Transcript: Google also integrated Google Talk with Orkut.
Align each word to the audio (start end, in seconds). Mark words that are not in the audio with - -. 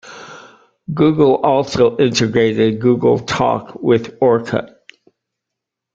Google 0.91 1.35
also 1.35 1.95
integrated 1.99 2.81
Google 2.81 3.19
Talk 3.19 3.75
with 3.83 4.19
Orkut. 4.19 4.73